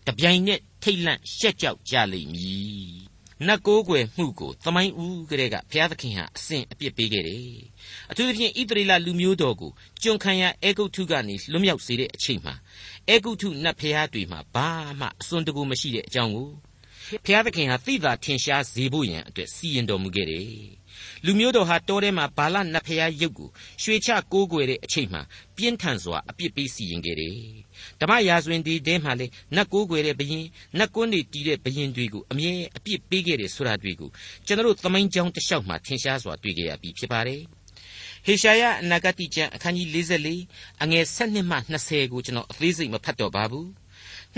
[0.06, 3.07] တပြိုင်နက်ထိတ်လန့်ရှက်ကြောက်ကြလိမ့်မည်
[3.47, 7.53] နတ်ကိုးကွယ်မှုကိုသမိုင်းဦးကလေးကဘုရားသခင်ဟာအစဉ်အပြစ်ပေးခဲ့တယ်။
[8.11, 9.71] အထူးသဖြင့်ဣသရေလလူမျိုးတော်ကို
[10.01, 12.55] ကျွန်ခံရအေဂုတ်ထုကနေလွတ်မြောက်စေတဲ့အချိန်မှာ
[13.09, 16.49] အေဂုတ်ထုနတ်ဖျားတွေမှာဘာမှအစွန်းတကူမရှိတဲ့အကြောင်းကို
[17.25, 20.49] ဘုရားသခင်ဟာသိသာထင်ရှားစေဖို့ရန်အတွက်စီရင်တော်မူခဲ့တယ်။
[21.25, 23.49] လူမျိုးတော်ဟာတောထဲမှာဘာလနတ်ဖျားရုပ်ကို
[23.83, 25.21] ရွှေချကိုးကွယ်တဲ့အချိန်မှာ
[25.55, 27.37] ပြင်းထန်စွာအပြစ်ပေးစီရင်ခဲ့တယ်
[28.01, 30.45] ဓမ္မရာဇဝင်ဒီတဲမှာလေနတ်ကိုးကွယ်တဲ့ဘရင်
[30.79, 34.09] နတ်ကွန်းတွေတီးတဲ့ဘရင်တွေကိုအမြဲအပြစ်ပေးခဲ့တယ်ဆိုတာတွေကို
[34.45, 37.41] ကျွန်တော်တို့သမိုင်းကြောင်းတစ်လျှောက်မှာထင်ရှားစွာတွေ့ကြရပြီဖြစ်ပါတယ်
[38.25, 39.87] ဟေရှာယအနာဂတိကျမ်းအခန်းကြီး
[40.35, 43.69] 44အငယ်7မှ20ကိုကျွန်တော်အသေးစိတ်မဖတ်တော့ပါဘူး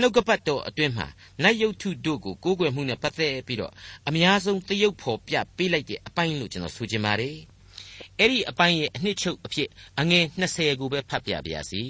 [0.00, 1.06] နှုတ်ကပတ်တော်အတွင်းမှာ
[1.42, 3.72] နတ်ယုတ်ထုတို့ကိုကိုးကွယ်မှုနဲ့ပတ်သက်ပြီးတော့
[4.08, 7.36] အများဆုံးတရုပ်ဖော်ပြပေးလိုက်တဲ့အပိုင်းလို့ကျွန်တော်ဆိုချင်ပါတယ်
[8.18, 9.68] အဲ့ဒီအပိုင်းရဲ့အနှစ်ချုပ်အဖြစ်
[10.00, 11.82] အငယ်20ကိုပဲဖတ်ပြပါရစေ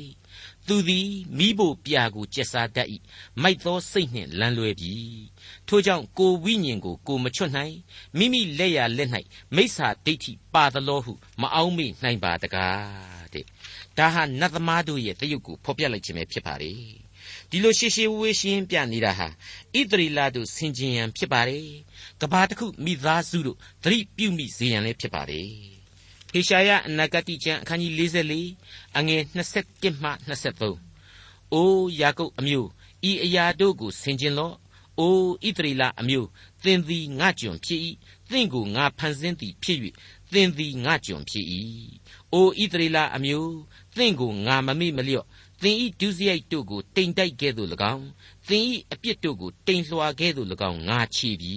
[0.68, 2.88] သူသည်မိဖို့ပြာကိုကျက်စားတတ်၏
[3.42, 4.94] မိုက်သောစိတ်နှင့်လမ်းလွဲပြီ
[5.68, 7.76] ထို့ကြောင့်ကိုဝိညာဉ်ကိုကိုမချွတ်နိုင်
[8.18, 9.10] မိမိလက်ရလက်၌
[9.56, 13.44] မိစ္ဆာဒိဋ္ဌိပါသလောဟုမအောင်မေ့နိုင်ပါတကားတဲ့
[13.98, 16.72] ဒါဟာနတ်သမားတို့ရဲ့တရုပ်ကိုဖော်ပြလိုက်ခြင်းပဲဖြစ်ပါလေ
[17.50, 21.66] ဒီလိုရှေရှေဝေးရှင်းပြနေတာဟာဣသရီလတို့ဆင်ခြင်ရန်ဖြစ်ပါတယ်
[22.20, 25.71] ကဘာတစ်ခုမိသားစုတို့သတိပြုမိစေရန်လည်းဖြစ်ပါတယ်
[26.32, 27.92] ဟေရှာယအနာဂတိကျမ်းအခန်းကြီး
[28.48, 30.10] 44အငယ်21မှ
[30.78, 32.68] 23အိုးယာကုပ်အမျိုး
[33.10, 34.54] ဤအရာတို့ကိုဆင်ခြင်လော့
[34.98, 36.28] အိုးဣသရေလအမျိုး
[36.62, 37.80] သင်သည်ငါကျွန်ဖြစ်၏
[38.30, 39.78] သင်ကိုငါဖန်ဆင်းသည်ဖြစ်၍
[40.32, 41.46] သင်သည်ငါကျွန်ဖြစ်၏
[42.32, 43.54] အိုးဣသရေလအမျိုး
[43.96, 45.26] သင်ကိုငါမမေ့မလျော့
[45.62, 48.06] သင်ဤဒုစရိုက်တို့ကိုတိမ်တိုက်ခဲ့သို့၎င်း
[48.48, 51.56] သင်ဤအပြစ်တို့ကိုတိမ်လွှာခဲ့သို့၎င်းငါချီပြီ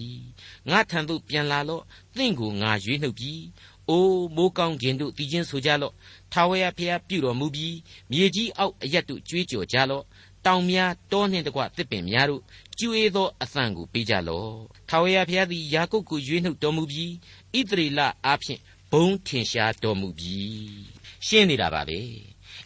[0.69, 1.83] ငါထံသို့ပြန်လာလော့
[2.17, 3.33] သင်ကိုငါရွေးနှုတ်ပြီ
[3.89, 5.93] အိုးမိုးကောင်းခြင်းတို့တည်ခြင်းဆိုကြလော့
[6.33, 7.75] ထာဝရဘုရားပြုတော်မူပြီး
[8.11, 10.03] မြေကြီးအောက်အရက်တို့ကြွေးကြော်ကြလော့
[10.45, 12.41] တောင်များတောနှင့်တကွသစ်ပင်များတို့
[12.79, 14.53] ကျွေးသောအသံကိုပေးကြလော့
[14.89, 17.11] ထာဝရဘုရားသည်ယာကုပ်ကိုရွေးနှုတ်တော်မူပြီး
[17.57, 18.59] ဣသရေလအားဖြင့်
[18.91, 20.55] ဘုံထင်ရှားတော်မူပြီး
[21.27, 21.99] ရှင်းနေတာပါပဲ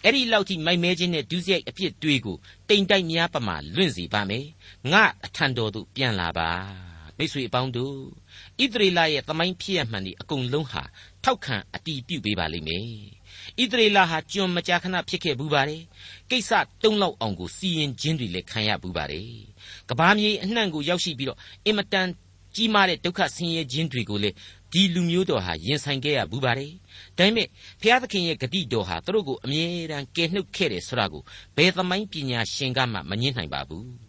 [0.04, 2.38] အဲ့ဒီလောက်ထိမိုက်မဲခြင်းနဲ့ဒုစရိုက်အပြစ်တွေကို
[2.70, 4.46] တိမ်တိုက်များပမာလွင့်စီပါမယ်
[4.92, 6.50] ငါအထံတော်သို့ပြန်လာပါ
[7.18, 7.96] မိတ်ဆွေအပေါင်းတို့
[8.64, 10.84] ဣသရေလရဲ့သမိုင်းဖြစ်ရမှန်ဒီအကုန်လုံးဟာ
[11.24, 12.84] ထောက်ခံအတီးပြုတ်ပေးပါလိမ့်မယ်
[13.62, 15.84] ဣသရေလဟာကျွန်မကြာခဏဖြစ်ခဲ့ဘူးပါတယ်
[16.30, 16.52] ကိစ္စ
[16.84, 19.30] တုံးလောက်အောင်ကိုစီရင်ခြင်းတွေလည်းခံရဘူးပါတယ်
[19.90, 22.08] ကဘာမြေအနှံ့ကိုရောက်ရှိပြီးတော့အင်မတန်
[22.56, 24.30] ကြီးမားတဲ့ဒုက္ခဆင်းရဲခြင်းတွေကိုလေ
[24.74, 26.72] ဒီလူမျိုးတော်ဟာရင်ဆိုင်ခဲ့ရဘူးပါတယ်။
[27.18, 27.48] ဒါပေမဲ့
[27.82, 31.22] ဘုရားသခင်ရဲ့ဂတိတော်ဟာသူတို့ကိုအမြဲတမ်းကယ်နှုတ်ခဲ့တယ်ဆိုတာကို
[31.58, 33.88] ဘယ်သမိုင်းပညာရှင်ကမှမငြင်းနိုင်ပါဘူး။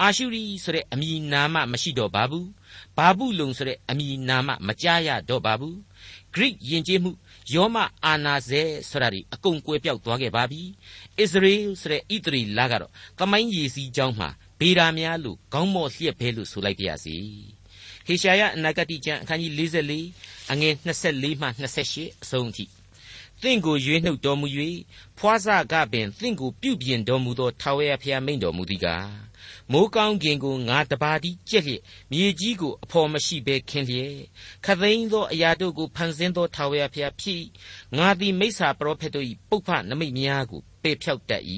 [0.00, 2.46] အာရှုရိဆိုတဲ့အမည်နာမမရှိတော့ပါဘူး။
[2.96, 5.76] ဘာဘူးလုံဆိုတဲ့အမည်နာမမကြားရတော့ပါဘူး။
[6.34, 7.10] Greek ယဉ်ကျေးမှု
[7.54, 10.62] ယောမအာနာဇဲဆိုတာဒီအကုန်ကွယ်ပြောက်သွားခဲ့ပါပြီ။
[11.24, 14.28] Israel ဆိုတဲ့ဣသရီလကတော့သမိုင်းရည်စည်းကြောင်းမှာ
[14.60, 17.16] ဗေဒာများလို့ခေါင်းမော့လျက်ပဲလို့ဆိုလိုက်ပါရစေ။
[18.06, 19.52] ဟေရှာယအနာဂတိကျမ်းအခန်းကြီး
[20.02, 21.46] 44အငယ်24မှ
[21.86, 22.64] 28အဆုံးအထိ
[23.42, 24.46] သင်ကိုရွေးနှုတ်တော်မူ၍
[25.18, 29.29] ဖွားစကပင်သင်ကိုပြုပြင်တော်မူသောထာဝရဘုရားမိန်တော်မူသည်ကား
[29.72, 34.16] မိုးကောင်းကင်ကိုငါတပါးသည်ကြက်လျက်မြေကြီးကိုအဖော်မရှိဘဲခင်းလျက်
[34.64, 37.42] ခသိန်းသောအရာတို့ကိုဖန်ဆင်းသောထာဝရဘုရားဖြစ်
[37.98, 41.44] ငါသည်မိစ္ဆာပရောဖက်တို့၏ပုပ္ပနမိတ်များကိုပေဖြောက်တတ်၏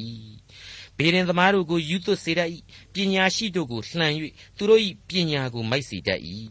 [0.96, 2.50] ဘေရင်သမားတို့ကိုယူသွစေတတ်၏
[2.94, 4.12] ပညာရှိတို့ကိုလှန်၍
[4.56, 6.20] သူတို့၏ပညာကိုမိုက်စေတတ်၏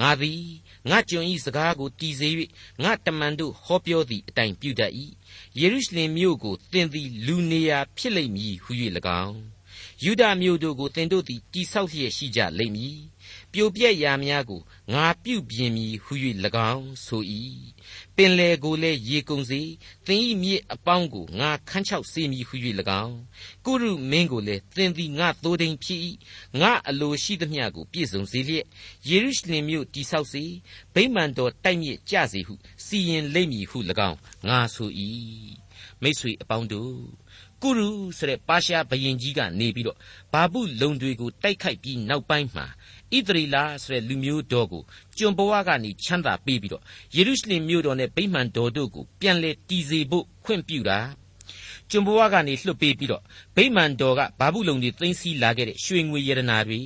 [0.00, 0.42] ငါသည်
[0.90, 2.28] ငါကျွန်၏စကားကိုတည်စေ၍
[2.82, 4.92] ငါတမန်တို့ဟောပြောသည့်အတိုင်းပြုတတ်၏
[5.58, 8.70] ယေရုရှလင်မြို့ကိုသင်သည်လူနေရာဖြစ်လိမ့်မည်ဟု၍၎
[9.26, 9.57] င်း
[10.04, 12.98] ယူဒမြို့တို့ကိုသင်တို့သည်တိဆောက်လျက်ရှိကြလိမ့်မည်
[13.52, 14.60] ပြိုပြက်ရာများကို
[14.92, 16.12] ငါပြုပြင်မည်ဟု၍၎
[16.74, 17.22] င်းဆို၏
[18.16, 19.62] ပင်လေကိုလည်းရေကုန်စေ
[20.06, 22.54] သင်၏မြစ်အပေါင်းကိုငါခန်းချောက်စေမည်ဟု၍၎
[23.04, 23.18] င်း
[23.66, 26.00] ကုရုမင်းကိုလည်းသင်သည်ငါသိုးတိမ်ဖြစ်၏
[26.60, 28.66] ငါအလိုရှိသမျှကိုပြည့်စုံစေလျက်
[29.08, 30.44] ယေရုရှလင်မြို့တိဆောက်စေ
[30.94, 34.90] ဗိမာန်တော်တိုက်မြစ်ကြစေဟုစီရင်လိမ့်မည်ဟု၎င်းငါဆို၏
[36.02, 36.94] မိတ်ဆွေအပေါင်းတို့
[37.62, 39.98] ကုရုဆိုတဲ့ပါရှားဘရင်ကြီးကနေပြီးတော့
[40.32, 42.66] ဘာပုလုံတွေကိုတိုက်ခိုက်ပြီးနောက်ပိုင်းမှာ
[43.16, 44.82] ဣသရေလဆိုတဲ့လူမျိုးတော်ကို
[45.18, 46.82] ကျွန်ဘဝကနေချမ်းသာပေးပြီးတော့
[47.16, 50.98] ယေရုရှလင်မြို့တော်နဲ့ဗိမာန်တော်တို့ကိုပြန်လဲတည်စေဖို့ခွင့်ပြုတာ
[51.90, 53.22] ကျွန်ဘဝကနေလွှတ်ပေးပြီးတော့
[53.56, 56.80] ဗိမာန်တော်ကဘာဘူးလုံတွေသိမ်းဆည်းလာခဲ့တဲ့ရွှေငွေရတနာတွေ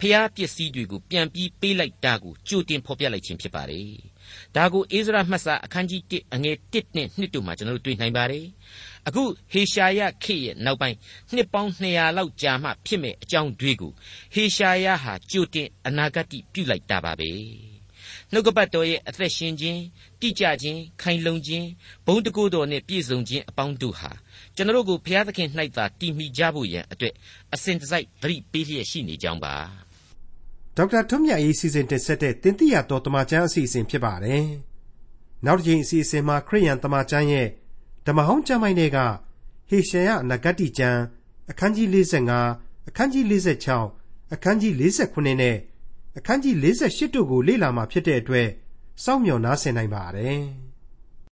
[0.00, 4.09] ဖျားပစ္စည်းတွေကိုပြန်ပြီးပေးလိုက်တာကိုကြိုတင်ဖော်ပြလိုက်ခြင်းဖြစ်ပါတယ်
[4.56, 8.46] ဒါကိုအိဇရာမှတ်စာအခန်းကြီး1အငယ်1နဲ့2တို့မှာကျွန်တော်တို့တွေ့နိုင်ပါတယ်
[9.06, 10.96] အခုဟေရှာယခေရဲ့နောက်ပိုင်း
[11.34, 13.92] နှစ်ပေါင်း200လောက်ကြာမှဖြစ်မဲ့အကြောင်းတွေကို
[14.34, 17.30] ဟေရှာယဟာကြိုတင်အနာဂတ်ပြုလိုက်တာပါပဲ
[18.32, 19.80] နှုတ်ကပတ်တော်ရဲ့အသက်ရှင်ခြင်း
[20.20, 21.66] တိကျခြင်းခိုင်လုံခြင်း
[22.06, 24.10] ဘုံတကုတော်နဲ့ပြည့်စုံခြင်းအပေါင်းတို့ဟာ
[24.56, 27.14] ကျွန်တော်တို့ကိုဘုရားသခင်၌သာတည်မိကြဖို့ရန်အတွက်
[27.54, 29.54] အစဉ်တစိုက်သတိပေးလျက်ရှိနေကြောင်းပါ
[30.76, 34.44] ဒေါက်တာထွန်းမြတ်ရေးစီစဉ်တင်ဆက်တဲ့တင်ပြတော်တမချန်းအစီအစဉ်ဖြစ်ပါတယ်
[35.46, 37.48] နောက်တစ်ချိန်အစီအစဉ်မှာခရိယန်တမချန်းရဲ့
[38.06, 38.98] ဓမ္မဟောင်းကျမ်းပိုင်းတွေက
[39.68, 41.00] ဟေရှာယအနာဂတ်ကျမ်း
[41.50, 41.88] အခန်းကြီး
[42.38, 43.24] 45အခန်းကြီး
[43.80, 45.56] 46အခန်းကြီး49နဲ့
[46.18, 46.54] အခန်းကြီး
[46.86, 48.48] 48တို့ကိုလေ့လာမှာဖြစ်တဲ့အတွက်
[49.04, 50.40] စောင့်မျှော်နားဆင်နိုင်ပါတယ်။